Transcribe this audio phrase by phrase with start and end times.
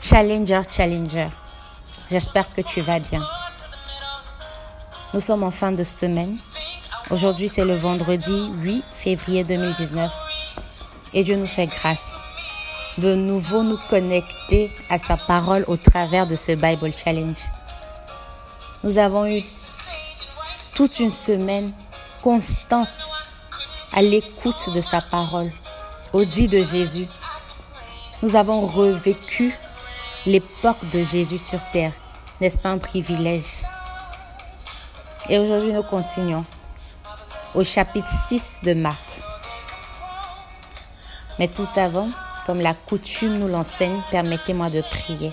[0.00, 1.28] Challenger, Challenger,
[2.10, 3.22] j'espère que tu vas bien.
[5.12, 6.38] Nous sommes en fin de semaine.
[7.10, 10.10] Aujourd'hui, c'est le vendredi 8 février 2019.
[11.12, 12.14] Et Dieu nous fait grâce
[12.98, 17.36] de nouveau nous connecter à sa parole au travers de ce Bible Challenge.
[18.82, 19.42] Nous avons eu
[20.74, 21.72] toute une semaine
[22.22, 23.12] constante
[23.92, 25.52] à l'écoute de sa parole,
[26.12, 27.08] au dit de Jésus.
[28.24, 29.54] Nous avons revécu
[30.24, 31.92] l'époque de Jésus sur terre.
[32.40, 33.60] N'est-ce pas un privilège?
[35.28, 36.46] Et aujourd'hui, nous continuons
[37.54, 39.20] au chapitre 6 de Marc.
[41.38, 42.08] Mais tout avant,
[42.46, 45.30] comme la coutume nous l'enseigne, permettez-moi de prier.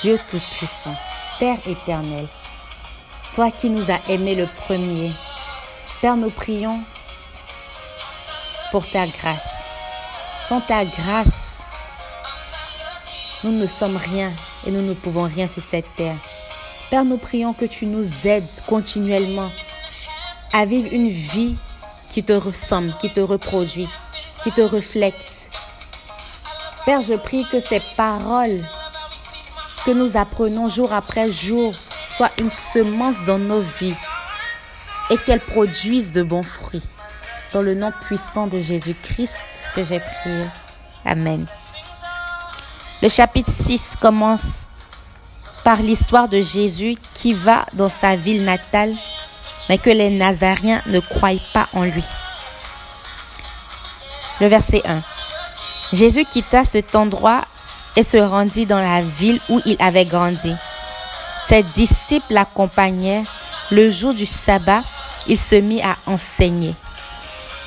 [0.00, 0.94] Dieu Tout-Puissant,
[1.40, 2.28] Père éternel,
[3.34, 5.10] toi qui nous as aimés le premier,
[6.00, 6.78] Père, nous prions
[8.70, 9.61] pour ta grâce.
[10.48, 11.62] Sans ta grâce,
[13.44, 14.30] nous ne sommes rien
[14.66, 16.16] et nous ne pouvons rien sur cette terre.
[16.90, 19.50] Père, nous prions que tu nous aides continuellement
[20.52, 21.56] à vivre une vie
[22.10, 23.88] qui te ressemble, qui te reproduit,
[24.42, 25.14] qui te reflète.
[26.84, 28.62] Père, je prie que ces paroles
[29.86, 31.74] que nous apprenons jour après jour
[32.16, 33.96] soient une semence dans nos vies
[35.10, 36.82] et qu'elles produisent de bons fruits.
[37.52, 39.36] Dans le nom puissant de Jésus-Christ
[39.74, 40.46] que j'ai prié.
[41.04, 41.44] Amen.
[43.02, 44.68] Le chapitre 6 commence
[45.62, 48.94] par l'histoire de Jésus qui va dans sa ville natale,
[49.68, 52.04] mais que les Nazaréens ne croient pas en lui.
[54.40, 55.02] Le verset 1.
[55.92, 57.42] Jésus quitta cet endroit
[57.96, 60.54] et se rendit dans la ville où il avait grandi.
[61.46, 63.24] Ses disciples l'accompagnaient.
[63.70, 64.82] Le jour du sabbat,
[65.26, 66.74] il se mit à enseigner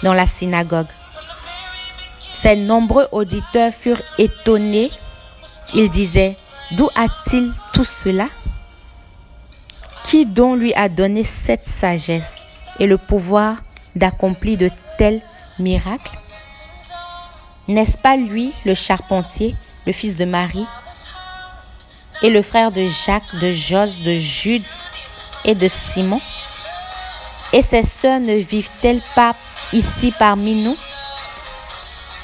[0.06, 0.88] dans la synagogue.
[2.36, 4.92] Ses nombreux auditeurs furent étonnés.
[5.74, 6.38] Il disait,
[6.72, 8.28] D'où a-t-il tout cela?
[10.04, 13.58] Qui donc lui a donné cette sagesse et le pouvoir
[13.96, 15.22] d'accomplir de tels
[15.58, 16.18] miracles?
[17.68, 19.56] N'est-ce pas lui, le charpentier,
[19.88, 20.68] le fils de Marie,
[22.22, 24.66] et le frère de Jacques, de Jos, de Jude
[25.46, 26.22] et de Simon?
[27.54, 29.36] Et ses sœurs ne vivent-elles pas
[29.76, 30.78] ici parmi nous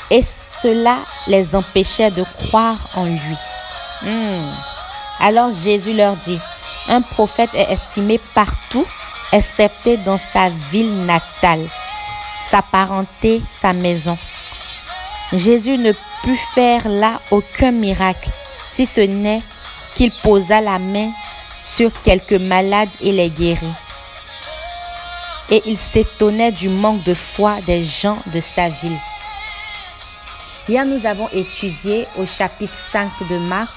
[0.10, 3.38] Et cela les empêchait de croire en lui.
[4.04, 4.50] Hmm.
[5.20, 6.40] Alors Jésus leur dit,
[6.88, 8.86] un prophète est estimé partout,
[9.32, 11.68] excepté dans sa ville natale,
[12.46, 14.18] sa parenté, sa maison.
[15.34, 18.30] Jésus ne put faire là aucun miracle,
[18.72, 19.44] si ce n'est
[19.96, 21.12] qu'il posa la main
[21.76, 23.74] sur quelques malades et les guérit.
[25.52, 28.98] Et il s'étonnait du manque de foi des gens de sa ville.
[30.70, 33.74] Hier, nous avons étudié au chapitre 5 de Marc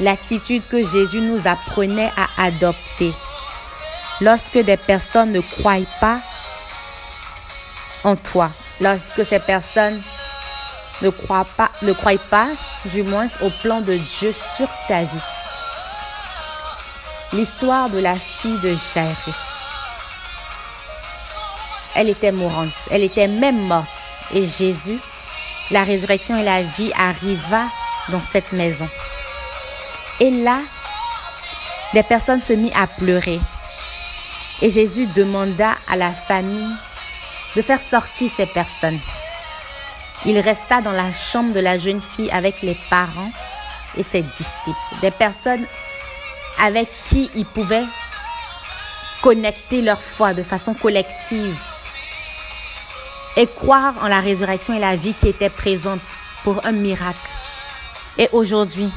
[0.00, 3.12] l'attitude que Jésus nous apprenait à adopter.
[4.20, 6.18] Lorsque des personnes ne croient pas
[8.04, 8.50] en toi,
[8.80, 10.00] lorsque ces personnes
[11.02, 12.48] ne croient pas, ne croient pas,
[12.86, 15.26] du moins au plan de Dieu sur ta vie.
[17.32, 19.65] L'histoire de la fille de Jairus.
[21.96, 23.88] Elle était mourante, elle était même morte.
[24.34, 24.98] Et Jésus
[25.70, 27.64] la résurrection et la vie arriva
[28.08, 28.88] dans cette maison.
[30.20, 30.60] Et là,
[31.92, 33.40] des personnes se mirent à pleurer.
[34.62, 36.72] Et Jésus demanda à la famille
[37.56, 38.98] de faire sortir ces personnes.
[40.24, 43.30] Il resta dans la chambre de la jeune fille avec les parents
[43.96, 45.66] et ses disciples, des personnes
[46.60, 47.84] avec qui il pouvait
[49.20, 51.56] connecter leur foi de façon collective
[53.36, 56.00] et croire en la résurrection et la vie qui était présente
[56.42, 57.18] pour un miracle.
[58.18, 58.88] Et aujourd'hui,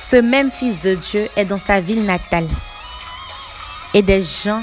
[0.00, 2.48] ce même Fils de Dieu est dans sa ville natale
[3.94, 4.62] et des gens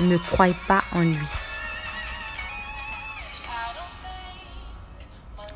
[0.00, 1.16] ne croient pas en lui.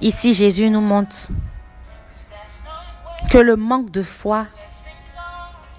[0.01, 1.29] Ici, Jésus nous montre
[3.31, 4.47] que le manque de foi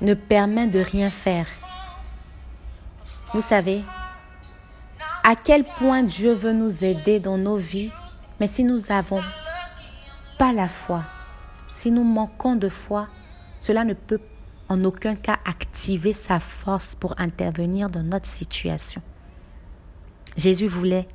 [0.02, 1.46] ne permet de rien faire.
[3.34, 3.84] Vous savez,
[5.24, 7.92] à quel point Dieu veut nous aider dans nos vies,
[8.40, 9.22] mais si nous n'avons
[10.38, 11.04] pas la foi,
[11.74, 13.08] si nous manquons de foi,
[13.60, 14.20] cela ne peut
[14.70, 19.02] en aucun cas activer sa force pour intervenir dans notre situation.
[20.36, 21.08] Jésus voulait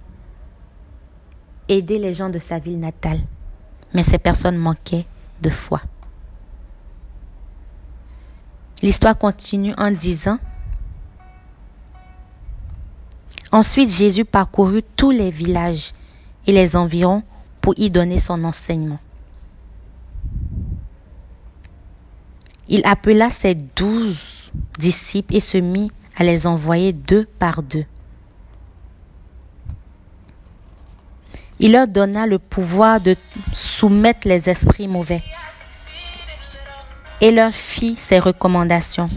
[1.69, 3.20] aider les gens de sa ville natale,
[3.93, 5.06] mais ces personnes manquaient
[5.43, 5.81] de foi.
[8.81, 10.38] L'histoire continue en disant,
[13.50, 15.95] Ensuite Jésus parcourut tous les villages
[16.47, 17.23] et les environs
[17.61, 18.99] pour y donner son enseignement.
[22.69, 27.87] Il appela ses douze disciples et se mit à les envoyer deux par deux.
[31.61, 33.17] Il leur donna le pouvoir de
[33.53, 35.23] soumettre les esprits mauvais
[37.21, 39.09] et leur fit ses recommandations.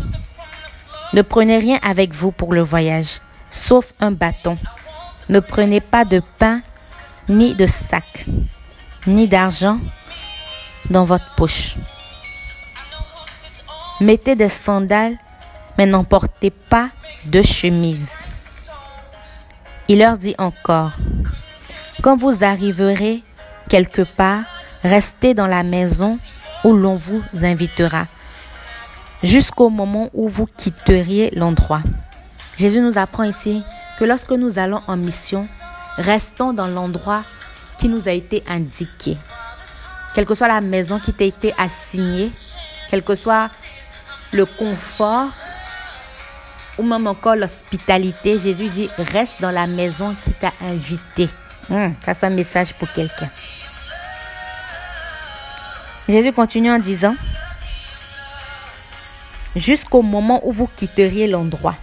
[1.13, 3.19] Ne prenez rien avec vous pour le voyage,
[3.51, 4.57] sauf un bâton.
[5.30, 6.62] Ne prenez pas de pain,
[7.30, 8.25] ni de sac,
[9.06, 9.80] ni d'argent
[10.89, 11.75] dans votre poche.
[14.00, 15.18] Mettez des sandales,
[15.77, 16.89] mais n'emportez pas
[17.27, 18.18] de chemise.
[19.88, 20.94] Il leur dit encore,
[22.01, 23.24] quand vous arriverez
[23.69, 24.44] quelque part,
[24.83, 26.18] restez dans la maison
[26.63, 28.07] où l'on vous invitera,
[29.24, 31.81] jusqu'au moment où vous quitteriez l'endroit.
[32.62, 33.63] Jésus nous apprend ici
[33.98, 35.48] que lorsque nous allons en mission,
[35.98, 37.24] restons dans l'endroit
[37.80, 39.18] qui nous a été indiqué.
[40.13, 42.31] Quelle que soit la maison qui t'a été assignée,
[42.92, 43.50] quel que soit
[44.31, 45.30] le confort
[46.78, 51.30] ou même encore l'hospitalité, Jésus dit, reste dans la maison qui t'a invité.
[51.68, 53.30] Hmm, ça, c'est un message pour quelqu'un.
[56.08, 57.16] Jésus continue en disant,
[59.56, 61.75] jusqu'au moment où vous quitteriez l'endroit.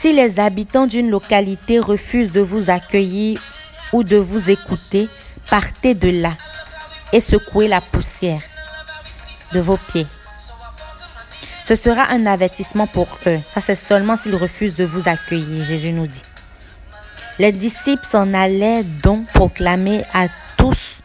[0.00, 3.38] Si les habitants d'une localité refusent de vous accueillir
[3.92, 5.10] ou de vous écouter,
[5.50, 6.32] partez de là
[7.12, 8.40] et secouez la poussière
[9.52, 10.06] de vos pieds.
[11.64, 13.40] Ce sera un avertissement pour eux.
[13.52, 16.22] Ça, c'est seulement s'ils refusent de vous accueillir, Jésus nous dit.
[17.38, 21.02] Les disciples s'en allaient donc proclamer à tous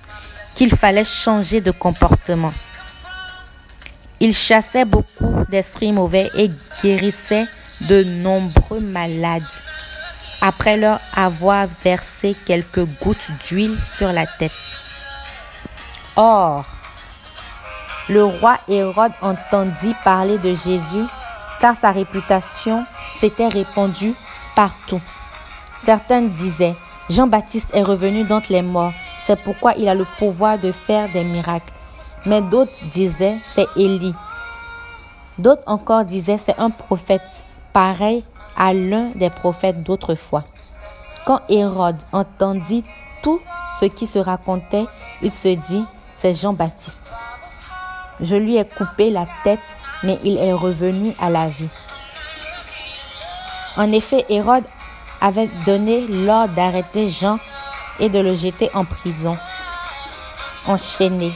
[0.56, 2.54] qu'il fallait changer de comportement.
[4.22, 6.50] Ils chassaient beaucoup d'esprits mauvais et
[6.82, 7.48] guérissaient
[7.82, 9.44] de nombreux malades
[10.42, 14.52] après leur avoir versé quelques gouttes d'huile sur la tête.
[16.16, 16.66] Or,
[18.08, 21.06] le roi Hérode entendit parler de Jésus
[21.60, 22.86] car sa réputation
[23.20, 24.14] s'était répandue
[24.56, 25.02] partout.
[25.84, 26.76] Certains disaient,
[27.10, 31.24] Jean-Baptiste est revenu d'entre les morts, c'est pourquoi il a le pouvoir de faire des
[31.24, 31.74] miracles.
[32.26, 34.14] Mais d'autres disaient, c'est Élie.
[35.38, 37.44] D'autres encore disaient, c'est un prophète,
[37.76, 38.24] pareil
[38.56, 40.46] à l'un des prophètes d'autrefois.
[41.26, 42.86] Quand Hérode entendit
[43.22, 43.38] tout
[43.82, 44.86] ce qui se racontait,
[45.22, 45.84] il se dit,
[46.16, 47.14] c'est Jean-Baptiste.
[48.22, 51.68] Je lui ai coupé la tête, mais il est revenu à la vie.
[53.76, 54.64] En effet, Hérode
[55.20, 57.40] avait donné l'ordre d'arrêter Jean
[58.00, 59.36] et de le jeter en prison,
[60.66, 61.34] enchaîné.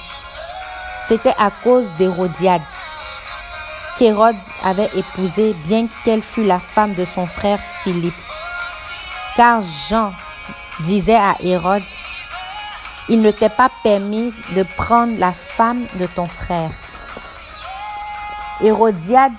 [1.05, 2.61] C'était à cause d'Hérodiade
[3.99, 8.13] qu'Hérode avait épousé, bien qu'elle fût la femme de son frère Philippe.
[9.35, 10.13] Car Jean
[10.79, 11.83] disait à Hérode,
[13.09, 16.69] il ne t'est pas permis de prendre la femme de ton frère.
[18.61, 19.33] Hérodiade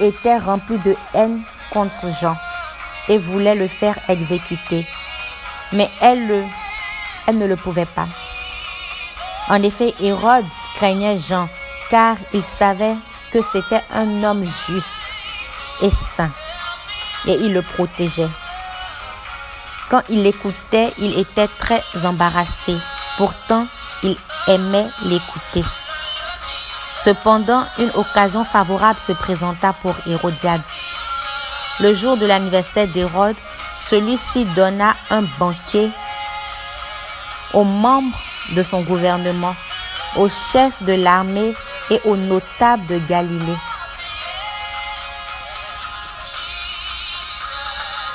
[0.00, 2.36] était remplie de haine contre Jean
[3.08, 4.84] et voulait le faire exécuter.
[5.72, 6.44] Mais elle,
[7.28, 8.06] elle ne le pouvait pas.
[9.48, 10.44] En effet, Hérode
[10.74, 11.48] craignait Jean
[11.88, 12.96] car il savait
[13.42, 15.12] c'était un homme juste
[15.82, 16.30] et saint
[17.26, 18.28] et il le protégeait.
[19.90, 22.76] Quand il l'écoutait, il était très embarrassé.
[23.16, 23.66] Pourtant,
[24.02, 24.16] il
[24.48, 25.64] aimait l'écouter.
[27.04, 30.62] Cependant, une occasion favorable se présenta pour Hérodiade.
[31.78, 33.36] Le jour de l'anniversaire d'Hérode,
[33.88, 35.90] celui-ci donna un banquet
[37.54, 38.18] aux membres
[38.56, 39.54] de son gouvernement,
[40.16, 41.54] aux chefs de l'armée
[41.90, 43.58] et aux notables de Galilée.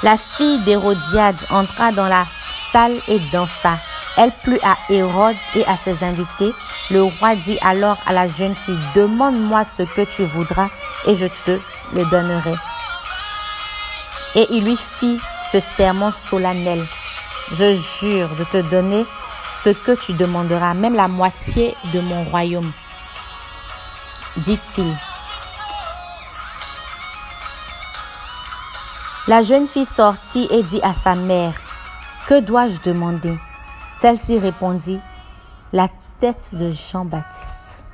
[0.04, 2.26] La fille d'Hérodiade entra dans la
[2.72, 3.78] salle et dansa.
[4.18, 6.54] Elle plut à Hérode et à ses invités.
[6.90, 10.70] Le roi dit alors à la jeune fille, demande-moi ce que tu voudras
[11.08, 11.60] et je te
[11.94, 12.56] le donnerai.
[14.36, 15.20] Et il lui fit
[15.52, 16.86] ce serment solennel.
[17.54, 19.06] Je jure de te donner
[19.64, 22.72] ce que tu demanderas, même la moitié de mon royaume,
[24.38, 24.96] dit-il.
[29.28, 31.54] La jeune fille sortit et dit à sa mère,
[32.28, 33.38] Que dois-je demander?
[33.98, 35.00] Celle-ci répondit,
[35.74, 35.88] La
[36.20, 37.86] tête de Jean-Baptiste.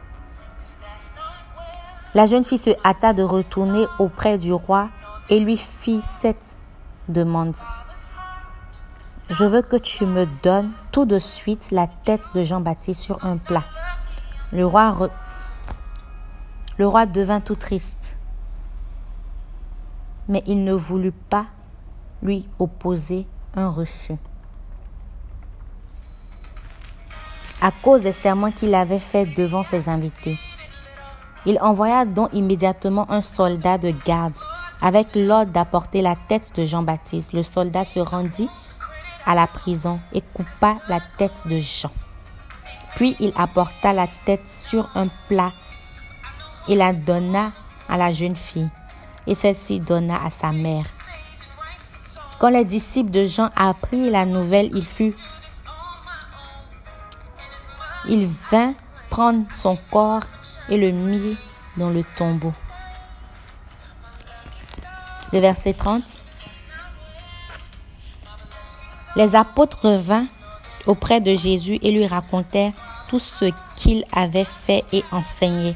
[2.14, 4.90] La jeune fille se hâta de retourner auprès du roi
[5.30, 6.58] et lui fit cette
[7.10, 7.56] demande.
[9.30, 13.38] Je veux que tu me donnes tout de suite la tête de Jean-Baptiste sur un
[13.38, 13.66] plat.
[14.54, 14.96] Le roi,
[16.78, 18.16] le roi devint tout triste
[20.28, 21.46] mais il ne voulut pas
[22.22, 24.18] lui opposer un refus.
[27.62, 30.38] à cause des serments qu'il avait faits devant ses invités.
[31.46, 34.34] Il envoya donc immédiatement un soldat de garde
[34.82, 37.34] avec l'ordre d'apporter la tête de Jean-Baptiste.
[37.34, 38.50] Le soldat se rendit
[39.26, 41.92] à la prison et coupa la tête de Jean.
[42.96, 45.52] Puis il apporta la tête sur un plat
[46.68, 47.52] et la donna
[47.90, 48.70] à la jeune fille,
[49.26, 50.86] et celle-ci donna à sa mère.
[52.40, 55.16] Quand les disciples de Jean apprirent la nouvelle, il fut
[58.10, 58.74] il vint
[59.10, 60.24] prendre son corps
[60.70, 61.38] et le mit
[61.76, 62.54] dans le tombeau.
[65.34, 66.04] Le verset 30.
[69.16, 70.24] Les apôtres vinrent
[70.86, 72.72] auprès de Jésus et lui racontèrent
[73.10, 73.46] tout ce
[73.76, 75.76] qu'il avait fait et enseigné.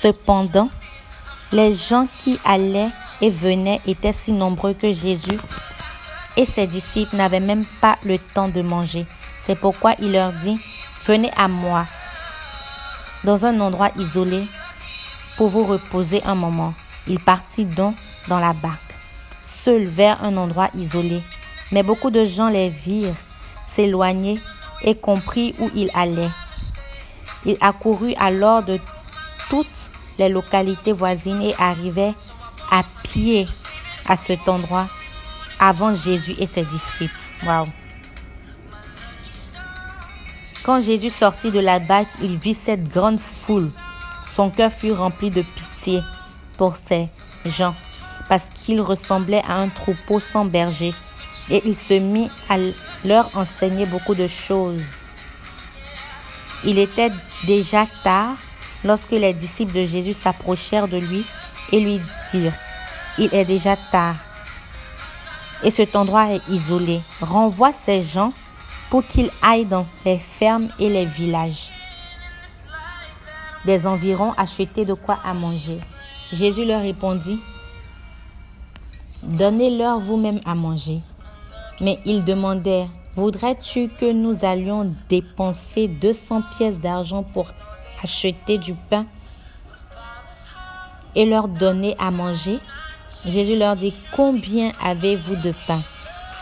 [0.00, 0.70] Cependant,
[1.50, 2.90] les gens qui allaient
[3.20, 5.40] et venaient étaient si nombreux que Jésus
[6.36, 9.06] et ses disciples n'avaient même pas le temps de manger.
[9.44, 10.56] C'est pourquoi il leur dit,
[11.04, 11.84] venez à moi
[13.24, 14.46] dans un endroit isolé
[15.36, 16.74] pour vous reposer un moment.
[17.08, 17.96] Il partit donc
[18.28, 18.94] dans la barque,
[19.42, 21.24] seul vers un endroit isolé.
[21.72, 23.16] Mais beaucoup de gens les virent
[23.66, 24.40] s'éloigner
[24.82, 26.30] et comprit où il allait.
[27.44, 28.78] Il accourut alors de
[29.50, 32.14] toutes les localités voisines et arrivait
[32.70, 33.48] à pied
[34.06, 34.88] à cet endroit
[35.58, 37.14] avant Jésus et ses disciples.
[37.46, 37.66] Wow.
[40.62, 43.70] Quand Jésus sortit de la barque, il vit cette grande foule.
[44.30, 46.02] Son cœur fut rempli de pitié
[46.56, 47.08] pour ces
[47.46, 47.74] gens,
[48.28, 50.92] parce qu'ils ressemblaient à un troupeau sans berger,
[51.50, 52.56] et il se mit à
[53.04, 55.04] leur enseigner beaucoup de choses.
[56.64, 57.12] Il était
[57.46, 58.36] déjà tard
[58.84, 61.24] lorsque les disciples de Jésus s'approchèrent de lui
[61.72, 62.54] et lui dirent,
[63.18, 64.16] Il est déjà tard,
[65.62, 67.00] et cet endroit est isolé.
[67.20, 68.32] Renvoie ces gens
[68.90, 71.70] pour qu'ils aillent dans les fermes et les villages
[73.64, 75.78] des environs acheter de quoi à manger.
[76.32, 77.38] Jésus leur répondit,
[79.24, 81.00] Donnez-leur vous-même à manger.
[81.80, 87.48] Mais ils demandèrent, Voudrais-tu que nous allions dépenser 200 pièces d'argent pour
[88.02, 89.06] acheter du pain
[91.14, 92.60] et leur donner à manger
[93.26, 95.82] Jésus leur dit, Combien avez-vous de pain?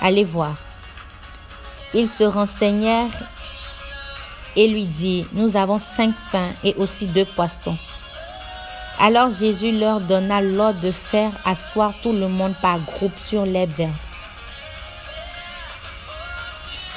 [0.00, 0.54] Allez voir.
[1.94, 3.10] Ils se renseignèrent
[4.56, 7.76] et lui dit, Nous avons cinq pains et aussi deux poissons.
[8.98, 13.70] Alors Jésus leur donna l'ordre de faire asseoir tout le monde par groupe sur l'herbe
[13.70, 13.92] verte.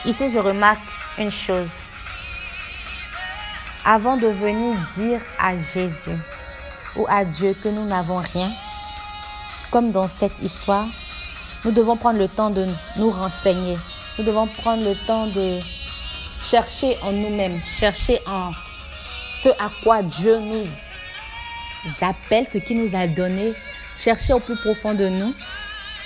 [0.06, 0.80] Ici, je remarque
[1.18, 1.72] une chose.
[3.86, 6.18] Avant de venir dire à Jésus
[6.98, 8.52] ou à Dieu que nous n'avons rien,
[9.72, 10.88] comme dans cette histoire,
[11.64, 12.68] nous devons prendre le temps de
[12.98, 13.78] nous renseigner.
[14.18, 15.60] Nous devons prendre le temps de
[16.44, 18.52] chercher en nous-mêmes, chercher en
[19.34, 20.66] ce à quoi Dieu nous
[22.02, 23.54] appelle, ce qu'il nous a donné,
[23.98, 25.34] chercher au plus profond de nous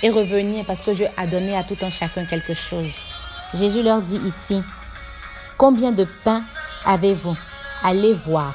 [0.02, 3.02] et revenir parce que Dieu a donné à tout un chacun quelque chose.
[3.54, 4.62] Jésus leur dit ici,
[5.56, 6.42] combien de pain
[6.84, 7.36] avez-vous?
[7.86, 8.54] Allez voir.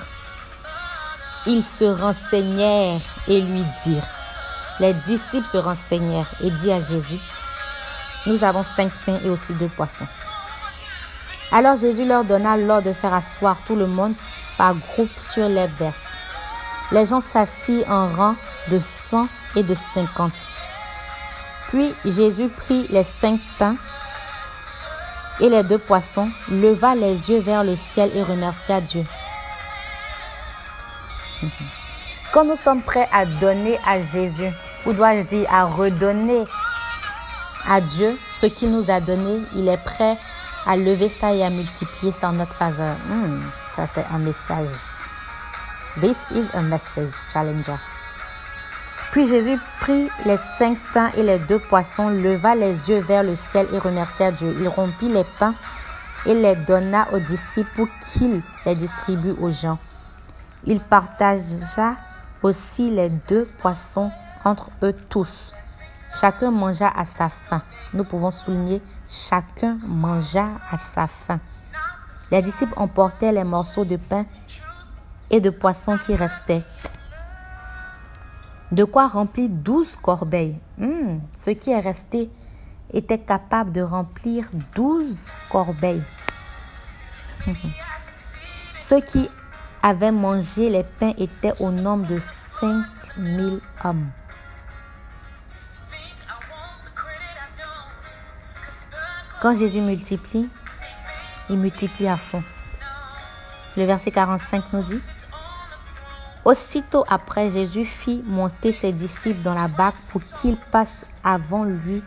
[1.46, 4.08] Ils se renseignèrent et lui dirent.
[4.80, 7.20] Les disciples se renseignèrent et dit à Jésus,
[8.26, 10.08] nous avons cinq pains et aussi deux poissons.
[11.52, 14.14] Alors Jésus leur donna l'ordre de faire asseoir tout le monde
[14.58, 15.96] par groupe sur les vertes.
[16.92, 18.36] Les gens s'assirent en rang
[18.72, 20.34] de cent et de cinquante.
[21.70, 23.76] Puis Jésus prit les cinq pains
[25.40, 29.04] et les deux poissons, leva les yeux vers le ciel et remercia Dieu.
[32.34, 34.52] Quand nous sommes prêts à donner à Jésus,
[34.86, 36.46] ou dois-je dire à redonner
[37.68, 40.18] à Dieu ce qu'il nous a donné, il est prêt
[40.66, 42.96] à lever ça et à multiplier ça en notre faveur.
[43.08, 43.40] Hmm,
[43.76, 44.76] ça, c'est un message.
[46.02, 47.78] This is a message, challenger.
[49.12, 53.34] Puis Jésus prit les cinq pains et les deux poissons, leva les yeux vers le
[53.34, 54.56] ciel et remercia Dieu.
[54.62, 55.56] Il rompit les pains
[56.28, 59.80] et les donna aux disciples pour qu'ils les distribuent aux gens.
[60.66, 61.96] Il partagea
[62.44, 64.12] aussi les deux poissons
[64.44, 65.54] entre eux tous.
[66.20, 67.62] Chacun mangea à sa faim.
[67.94, 71.38] Nous pouvons souligner, chacun mangea à sa faim.
[72.32, 74.26] Les disciples emportaient les morceaux de pain
[75.30, 76.64] et de poisson qui restaient.
[78.72, 80.60] De quoi remplir douze corbeilles.
[80.78, 82.30] Hmm, ce qui est resté
[82.94, 86.04] était capable de remplir douze corbeilles.
[88.80, 89.30] Ceux qui
[89.82, 92.86] avaient mangé les pains étaient au nombre de cinq
[93.18, 94.10] mille hommes.
[99.42, 100.50] Quand Jésus multiplie,
[101.50, 102.44] il multiplie à fond.
[103.78, 105.02] Le verset 45 nous dit,
[106.44, 112.04] Aussitôt après, Jésus fit monter ses disciples dans la barque pour qu'ils passent avant lui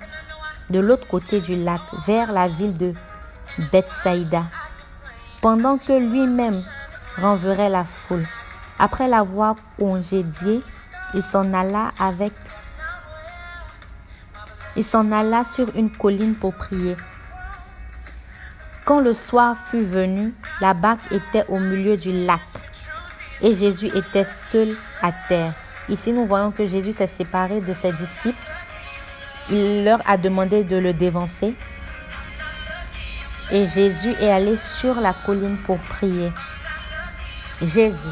[0.69, 2.93] de l'autre côté du lac, vers la ville de
[3.71, 4.45] Bethsaïda,
[5.41, 6.61] pendant que lui-même
[7.19, 8.27] renverrait la foule.
[8.79, 10.61] Après l'avoir congédié,
[11.15, 12.33] il s'en alla avec
[14.75, 16.97] il s'en alla sur une colline pour prier.
[18.87, 22.41] Quand le soir fut venu, la barque était au milieu du lac
[23.43, 25.53] et Jésus était seul à terre.
[25.89, 28.39] Ici, nous voyons que Jésus s'est séparé de ses disciples.
[29.51, 31.55] Il leur a demandé de le dévancer.
[33.51, 36.33] Et Jésus est allé sur la colline pour prier.
[37.63, 38.09] Jésus,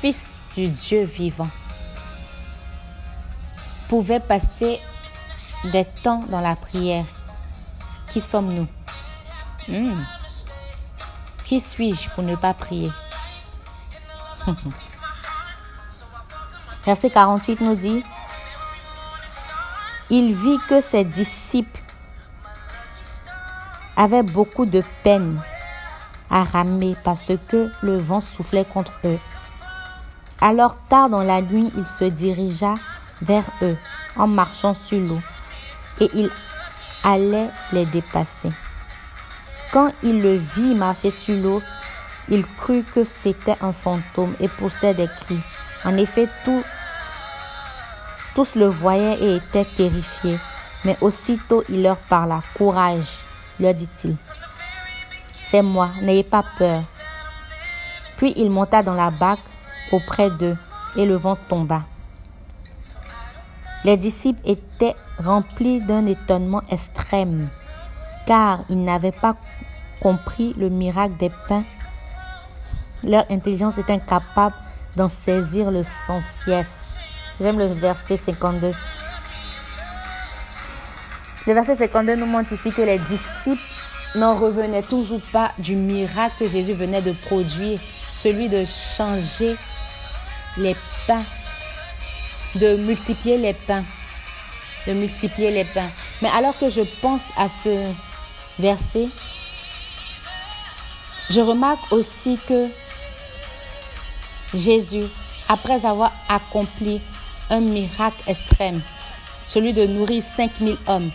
[0.00, 0.22] fils
[0.54, 1.48] du Dieu vivant,
[3.90, 4.80] pouvait passer
[5.64, 7.04] des temps dans la prière.
[8.08, 8.66] Qui sommes-nous?
[9.68, 10.02] Hmm.
[11.44, 12.90] Qui suis-je pour ne pas prier?
[16.84, 18.02] Verset 48 nous dit,
[20.08, 21.82] il vit que ses disciples
[23.96, 25.38] avaient beaucoup de peine
[26.30, 29.18] à ramer parce que le vent soufflait contre eux.
[30.40, 32.74] Alors tard dans la nuit, il se dirigea
[33.22, 33.76] vers eux
[34.16, 35.20] en marchant sur l'eau
[36.00, 36.30] et il
[37.04, 38.50] allait les dépasser.
[39.72, 41.62] Quand il le vit marcher sur l'eau,
[42.28, 45.40] il crut que c'était un fantôme et poussait des cris.
[45.84, 46.28] En effet,
[48.34, 50.38] tous le voyaient et étaient terrifiés.
[50.84, 52.42] Mais aussitôt il leur parla.
[52.54, 53.18] Courage,
[53.58, 54.16] leur dit-il.
[55.48, 56.84] C'est moi, n'ayez pas peur.
[58.16, 59.46] Puis il monta dans la barque
[59.92, 60.56] auprès d'eux
[60.96, 61.82] et le vent tomba.
[63.84, 67.48] Les disciples étaient remplis d'un étonnement extrême,
[68.26, 69.36] car ils n'avaient pas
[70.00, 71.64] compris le miracle des pains
[73.06, 74.54] leur intelligence est incapable
[74.96, 76.24] d'en saisir le sens.
[76.46, 76.96] Yes.
[77.40, 78.72] J'aime le verset 52.
[81.46, 83.62] Le verset 52 nous montre ici que les disciples
[84.16, 87.78] n'en revenaient toujours pas du miracle que Jésus venait de produire,
[88.14, 89.56] celui de changer
[90.56, 90.74] les
[91.06, 91.24] pains,
[92.54, 93.84] de multiplier les pains,
[94.86, 95.90] de multiplier les pains.
[96.22, 97.84] Mais alors que je pense à ce
[98.58, 99.08] verset,
[101.28, 102.68] je remarque aussi que
[104.54, 105.04] Jésus,
[105.48, 107.00] après avoir accompli
[107.50, 108.80] un miracle extrême,
[109.46, 111.10] celui de nourrir 5000 hommes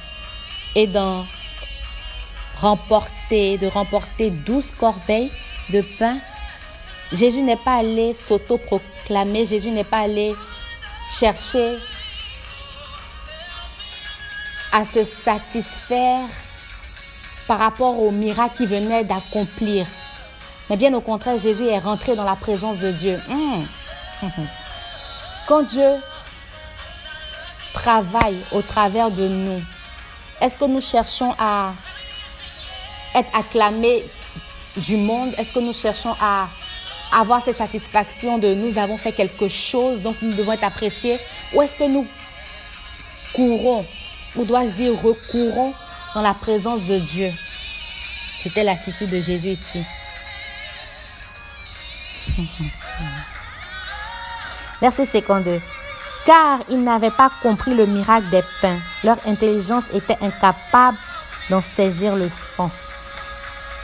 [0.76, 1.26] et d'en
[2.62, 5.32] remporter, de remporter 12 corbeilles
[5.70, 6.18] de pain,
[7.12, 10.34] Jésus n'est pas allé s'auto-proclamer, Jésus n'est pas allé
[11.20, 11.78] chercher
[14.72, 16.22] à se satisfaire
[17.48, 19.86] par rapport au miracle qu'il venait d'accomplir.
[20.70, 23.20] Mais bien au contraire, Jésus est rentré dans la présence de Dieu.
[23.28, 23.64] Hmm.
[25.48, 25.98] Quand Dieu
[27.74, 29.62] travaille au travers de nous,
[30.40, 31.74] est-ce que nous cherchons à
[33.16, 34.06] être acclamés
[34.78, 35.34] du monde?
[35.38, 36.48] Est-ce que nous cherchons à
[37.12, 41.20] avoir cette satisfaction de nous avons fait quelque chose, donc nous devons être appréciés?
[41.54, 42.08] Ou est-ce que nous
[43.34, 43.86] courons,
[44.36, 45.74] ou dois-je dire recourons
[46.16, 47.32] dans la présence de Dieu?
[48.42, 49.84] C'était l'attitude de Jésus ici.
[54.82, 55.62] Verset 52.
[56.26, 58.80] Car ils n'avaient pas compris le miracle des pains.
[59.04, 60.98] Leur intelligence était incapable
[61.50, 62.91] d'en saisir le sens.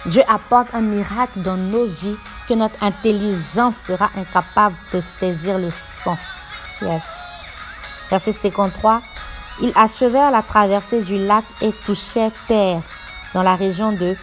[0.05, 2.15] Dieu apporte un miracle dans nos vies
[2.47, 6.21] que notre intelligence sera incapable de saisir le sens.
[6.81, 7.03] Yes.
[8.09, 9.01] Verset 53.
[9.61, 12.81] Ils achevèrent la traversée du lac et touchèrent terre
[13.33, 14.15] dans la région de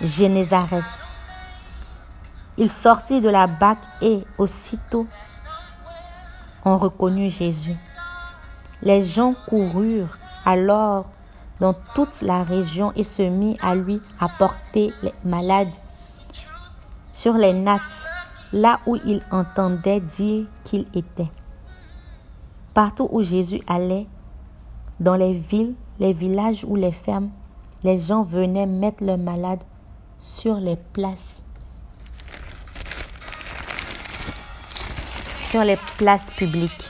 [0.00, 0.84] Génézareth.
[2.56, 5.06] Il sortit de la barque et aussitôt
[6.64, 7.76] on reconnut Jésus.
[8.82, 11.10] Les gens coururent alors
[11.60, 15.76] dans toute la région et se mit à lui apporter les malades
[17.12, 18.08] sur les nattes,
[18.52, 21.30] là où il entendait dire qu'il était.
[22.72, 24.06] Partout où Jésus allait,
[24.98, 27.30] dans les villes, les villages ou les fermes,
[27.84, 29.62] les gens venaient mettre leurs malades
[30.18, 31.42] sur les places
[35.50, 36.88] sur les places publiques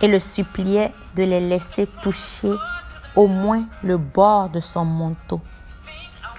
[0.00, 2.52] et le suppliait de les laisser toucher
[3.16, 5.40] au moins le bord de son manteau.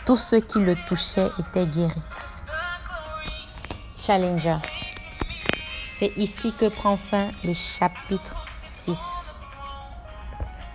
[0.06, 2.02] Tous ceux qui le touchaient étaient guéris.
[4.00, 4.58] Challenger.
[5.98, 9.00] C'est ici que prend fin le chapitre 6.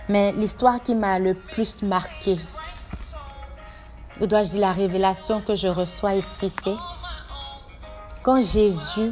[0.09, 2.37] Mais l'histoire qui m'a le plus marqué,
[4.21, 6.77] ou dois-je dire la révélation que je reçois ici, c'est
[8.23, 9.11] quand Jésus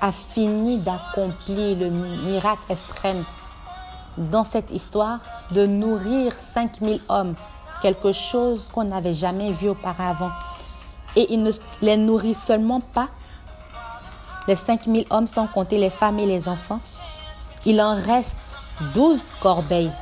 [0.00, 3.24] a fini d'accomplir le miracle extrême
[4.16, 7.34] dans cette histoire, de nourrir 5000 hommes,
[7.82, 10.30] quelque chose qu'on n'avait jamais vu auparavant.
[11.14, 13.08] Et il ne les nourrit seulement pas,
[14.48, 16.80] les 5000 hommes sans compter les femmes et les enfants.
[17.64, 18.36] Il en reste
[18.94, 19.92] 12 corbeilles.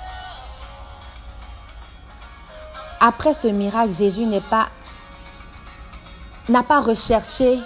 [3.01, 4.69] Après ce miracle, Jésus n'est pas
[6.49, 7.59] n'a pas recherché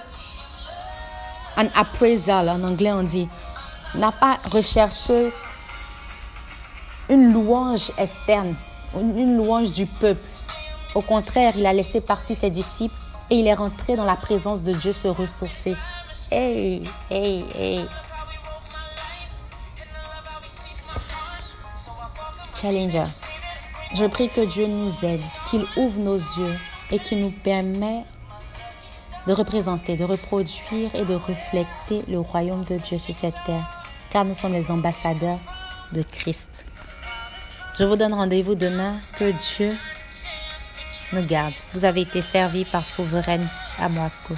[1.57, 3.29] un appraisal, en anglais on dit,
[3.97, 5.33] n'a pas recherché
[7.09, 8.55] une louange externe,
[8.94, 10.25] une louange du peuple.
[10.94, 12.94] Au contraire, il a laissé partir ses disciples
[13.31, 15.77] et il est rentré dans la présence de Dieu se ressourcer.
[16.31, 17.87] Hey, hey, hey.
[22.61, 23.07] Challenger,
[23.94, 26.59] je prie que Dieu nous aide, qu'il ouvre nos yeux
[26.90, 28.03] et qu'il nous permet
[29.27, 34.25] de représenter, de reproduire et de refléter le royaume de Dieu sur cette terre, car
[34.25, 35.38] nous sommes les ambassadeurs
[35.92, 36.66] de Christ.
[37.79, 38.97] Je vous donne rendez-vous demain.
[39.17, 39.77] Que Dieu
[41.12, 41.55] nous garde.
[41.75, 43.47] Vous avez été servi par Souveraine
[43.79, 44.35] Amoako.